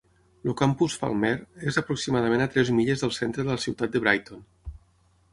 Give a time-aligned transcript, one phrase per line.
[0.51, 1.33] El campus Falmer
[1.71, 4.41] és aproximadament a tres milles del centre de la ciutat de Brighton.